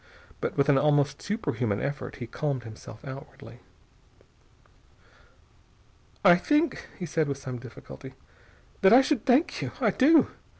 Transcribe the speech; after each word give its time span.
But 0.39 0.57
with 0.57 0.67
an 0.67 0.79
almost 0.79 1.21
superhuman 1.21 1.79
effort 1.79 2.15
he 2.15 2.25
calmed 2.25 2.63
himself 2.63 3.05
outwardly. 3.05 3.59
"I 6.25 6.37
think," 6.37 6.87
he 6.97 7.05
said 7.05 7.27
with 7.27 7.37
some 7.37 7.59
difficulty, 7.59 8.15
"that 8.81 8.93
I 8.93 9.01
should 9.01 9.27
thank 9.27 9.61
you. 9.61 9.73
I 9.79 9.91
do. 9.91 10.31